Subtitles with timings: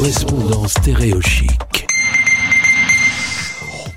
[0.00, 1.69] correspondant stéréochique.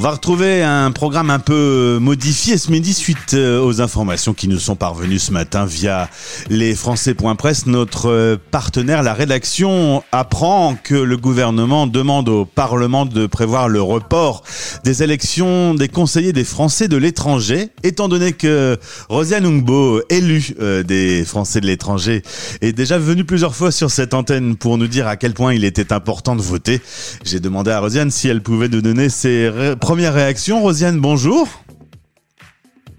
[0.00, 4.48] On va retrouver un programme un peu modifié ce midi suite euh, aux informations qui
[4.48, 6.08] nous sont parvenues ce matin via
[6.48, 7.66] les Français.press.
[7.66, 13.82] Notre euh, partenaire, la rédaction, apprend que le gouvernement demande au Parlement de prévoir le
[13.82, 14.42] report
[14.84, 18.78] des élections des conseillers des Français de l'étranger, étant donné que
[19.10, 22.22] Rosiane Ungbo, élue euh, des Français de l'étranger,
[22.62, 25.62] est déjà venue plusieurs fois sur cette antenne pour nous dire à quel point il
[25.66, 26.80] était important de voter.
[27.22, 29.50] J'ai demandé à Rosiane si elle pouvait nous donner ses
[29.90, 30.62] première réaction.
[30.62, 31.48] Rosiane, bonjour.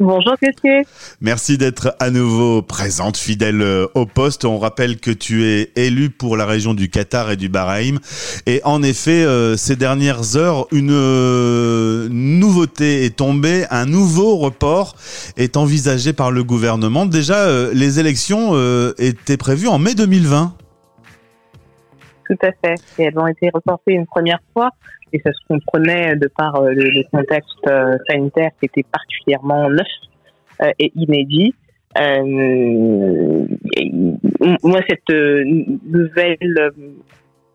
[0.00, 0.80] Bonjour Christian.
[1.20, 4.46] Merci d'être à nouveau présente, fidèle euh, au poste.
[4.46, 7.98] On rappelle que tu es élu pour la région du Qatar et du Bahreïn.
[8.46, 14.96] Et en effet, euh, ces dernières heures, une euh, nouveauté est tombée, un nouveau report
[15.36, 17.04] est envisagé par le gouvernement.
[17.04, 18.54] Déjà, les élections
[18.96, 20.56] étaient prévues en mai 2020.
[22.24, 22.80] Tout à fait.
[22.98, 24.70] Et elles ont été reportées une première fois
[25.12, 29.86] et ça se comprenait de par euh, le, contexte euh, sanitaire qui était particulièrement neuf
[30.62, 31.54] euh, et inédit.
[34.62, 36.70] moi, cette nouvelle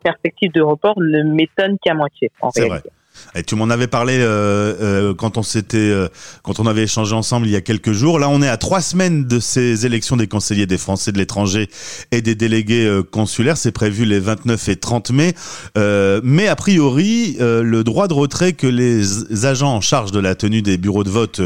[0.04, 2.32] perspective de report ne m'étonne qu'à moitié.
[2.42, 2.90] En réalité.
[3.36, 6.08] Et tu m'en avais parlé euh, euh, quand on s'était, euh,
[6.44, 8.20] quand on avait échangé ensemble il y a quelques jours.
[8.20, 11.70] Là, on est à trois semaines de ces élections des conseillers des Français de l'étranger
[12.12, 13.58] et des délégués euh, consulaires.
[13.58, 15.34] C'est prévu les 29 et 30 mai.
[15.76, 20.62] mais a priori, le droit de retrait que les agents en charge de la tenue
[20.62, 21.42] des bureaux de vote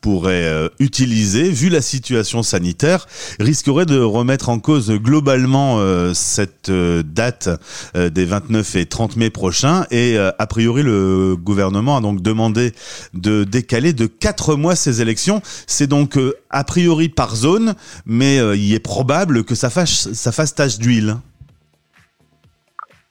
[0.00, 3.06] pourraient utiliser, vu la situation sanitaire,
[3.38, 5.78] risquerait de remettre en cause globalement
[6.14, 7.48] cette date
[7.94, 9.86] des 29 et 30 mai prochains.
[9.90, 12.72] Et a priori, le gouvernement a donc demandé
[13.14, 15.40] de décaler de quatre mois ces élections.
[15.66, 17.74] C'est donc euh, a priori par zone,
[18.06, 21.16] mais euh, il est probable que ça fasse, ça fasse tache d'huile.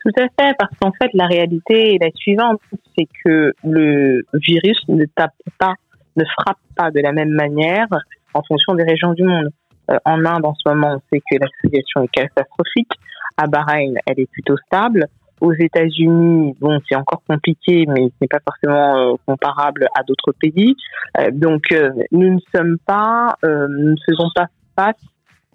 [0.03, 2.59] Tout à fait, parce qu'en fait, la réalité est la suivante,
[2.98, 5.74] c'est que le virus ne tape pas,
[6.16, 7.88] ne frappe pas de la même manière
[8.34, 9.50] en fonction des régions du monde.
[9.92, 12.92] Euh, en Inde, en ce moment, on sait que la situation est catastrophique.
[13.38, 15.08] À Bahreïn, elle est plutôt stable
[15.42, 20.34] aux États-Unis, bon, c'est encore compliqué, mais ce n'est pas forcément euh, comparable à d'autres
[20.34, 20.75] pays.
[21.18, 25.02] Euh, donc, euh, nous ne sommes pas, nous ne faisons pas face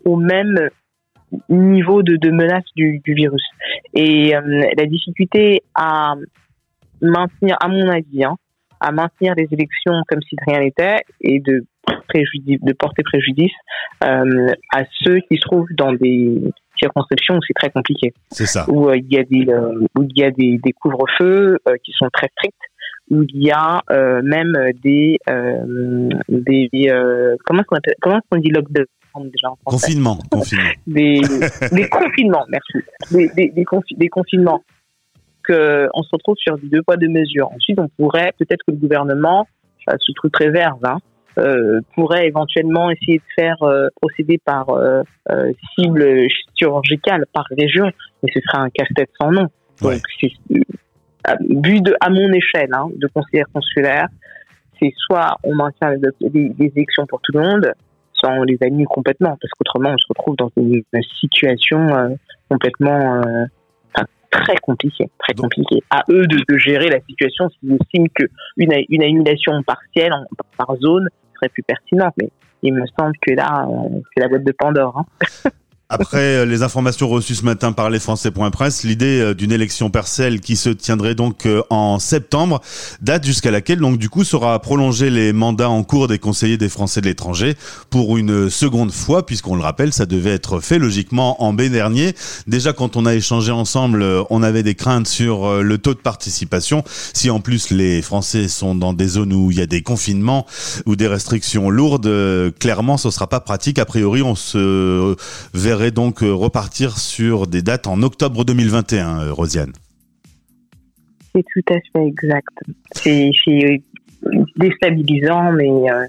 [0.04, 0.70] au même
[1.48, 3.42] niveau de, de menace du, du, virus.
[3.94, 6.14] Et la difficulté à
[7.00, 8.36] maintenir, à mon avis, hein,
[8.84, 11.64] à maintenir les élections comme si de rien n'était et de
[12.08, 13.52] préjudice, de porter préjudice
[14.00, 16.40] à ceux qui se trouvent dans des
[16.78, 18.12] circonscriptions où c'est très compliqué.
[18.30, 18.66] C'est ça.
[18.68, 21.76] Où euh, il y a des euh, où il y a des, des couvre-feux euh,
[21.84, 22.56] qui sont très stricts,
[23.10, 23.82] où il y a
[24.22, 24.52] même
[24.82, 25.18] des
[26.28, 26.90] des
[27.44, 30.70] comment on appelle comment on dit lockdown déjà en Confinement, confinement.
[30.88, 31.20] Des,
[31.72, 32.78] des confinements, merci.
[33.12, 33.64] Des, des, des,
[33.96, 34.60] des confinements
[35.50, 37.50] on se retrouve sur deux poids deux mesures.
[37.52, 39.46] Ensuite, on pourrait peut-être que le gouvernement
[39.86, 40.98] se trouve très vert, hein,
[41.36, 45.02] euh, pourrait éventuellement essayer de faire euh, procéder par euh,
[45.74, 47.90] cible chirurgicale par région,
[48.22, 49.48] mais ce serait un casse-tête sans nom.
[49.82, 50.00] Donc,
[51.40, 54.06] vu de, à mon échelle hein, de conseillère consulaire,
[54.78, 57.72] c'est soit on maintient les, élections pour tout le monde,
[58.12, 60.84] soit on les annule complètement, parce qu'autrement on se retrouve dans une,
[61.20, 62.16] situation
[62.48, 63.22] complètement
[64.42, 65.82] très compliquée, très compliquée.
[65.90, 70.12] À eux de, de gérer la situation s'ils estiment qu'une une annulation partielle
[70.56, 72.14] par zone serait plus pertinente.
[72.20, 72.30] Mais
[72.62, 73.68] il me semble que là,
[74.12, 74.98] c'est la boîte de Pandore.
[74.98, 75.50] Hein.
[75.90, 80.40] Après euh, les informations reçues ce matin par les Français.press, l'idée euh, d'une élection partielle
[80.40, 82.62] qui se tiendrait donc euh, en septembre,
[83.02, 86.70] date jusqu'à laquelle donc du coup sera prolongé les mandats en cours des conseillers des
[86.70, 87.54] Français de l'étranger
[87.90, 92.14] pour une seconde fois, puisqu'on le rappelle, ça devait être fait logiquement en mai dernier.
[92.46, 96.82] Déjà quand on a échangé ensemble, on avait des craintes sur le taux de participation.
[97.12, 100.46] Si en plus les Français sont dans des zones où il y a des confinements
[100.86, 102.10] ou des restrictions lourdes,
[102.58, 103.78] clairement ce sera pas pratique.
[103.78, 105.14] A priori, on se
[105.52, 109.72] verra donc euh, repartir sur des dates en octobre 2021, euh, Rosiane?
[111.34, 112.48] C'est tout à fait exact.
[112.94, 113.30] C'est
[114.56, 116.06] déstabilisant, mais euh,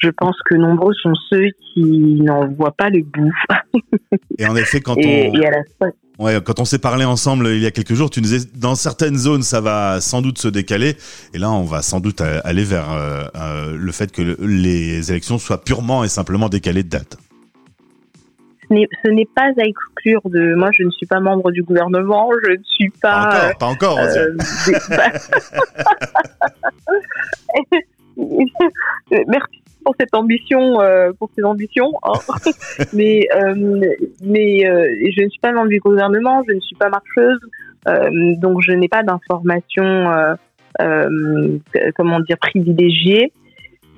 [0.00, 3.32] je pense que nombreux sont ceux qui n'en voient pas le bout.
[4.38, 5.32] et en effet, quand on...
[6.40, 9.16] quand on s'est parlé ensemble il y a quelques jours, tu nous disais dans certaines
[9.16, 10.96] zones ça va sans doute se décaler,
[11.32, 12.88] et là on va sans doute aller vers
[13.72, 17.18] le fait que les élections soient purement et simplement décalées de date
[18.70, 20.54] ce n'est pas à exclure de.
[20.54, 23.54] Moi, je ne suis pas membre du gouvernement, je ne suis pas.
[23.58, 23.98] Pas encore, pas encore.
[23.98, 24.36] Euh,
[29.26, 31.92] Merci pour cette ambition, euh, pour ces ambitions.
[32.02, 32.12] Hein.
[32.92, 33.80] mais euh,
[34.22, 37.40] mais je ne suis pas membre du gouvernement, je ne suis pas marcheuse,
[38.40, 40.36] donc je n'ai pas d'informations,
[41.96, 43.32] comment dire, privilégiées.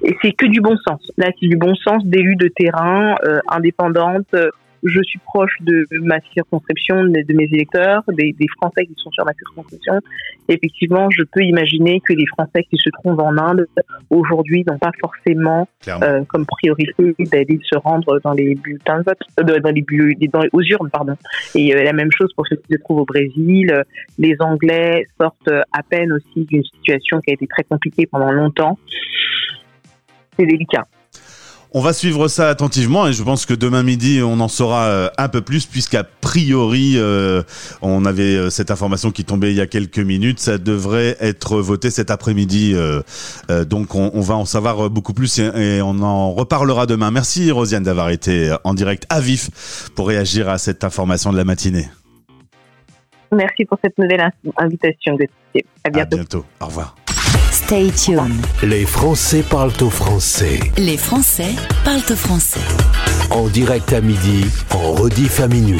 [0.03, 1.01] Et c'est que du bon sens.
[1.19, 3.17] Là, c'est du bon sens d'élus de terrain,
[3.49, 4.35] indépendantes,
[4.83, 9.33] je suis proche de ma circonscription, de, mes électeurs, des, Français qui sont sur ma
[9.35, 10.01] circonscription.
[10.49, 13.67] effectivement, je peux imaginer que les Français qui se trouvent en Inde
[14.11, 19.19] aujourd'hui n'ont pas forcément euh, comme priorité d'aller se rendre dans les bulletins de vote,
[19.39, 21.17] euh, dans les, dans aux urnes, pardon.
[21.55, 23.85] Et euh, la même chose pour ceux qui se trouvent au Brésil.
[24.19, 28.79] Les Anglais sortent à peine aussi d'une situation qui a été très compliquée pendant longtemps.
[30.41, 30.87] C'est délicat.
[31.73, 35.09] On va suivre ça attentivement et je pense que demain midi on en saura euh,
[35.19, 37.43] un peu plus puisqu'à priori euh,
[37.81, 41.61] on avait euh, cette information qui tombait il y a quelques minutes, ça devrait être
[41.61, 42.75] voté cet après-midi.
[43.69, 47.13] donc on, va en savoir beaucoup plus et, on en reparlera demain.
[47.13, 51.45] Merci Rosiane d'avoir été en direct à vif pour réagir à cette information de la
[51.45, 51.87] matinée.
[53.33, 55.17] Merci pour cette nouvelle invitation.
[55.85, 56.15] À bientôt.
[56.15, 56.45] À bientôt.
[56.61, 56.97] Au revoir.
[57.71, 58.45] Stay tuned.
[58.65, 60.59] Les Français parlent au français.
[60.77, 62.59] Les Français parlent au français.
[63.31, 64.45] En direct à midi,
[64.75, 65.79] en rediff à minuit.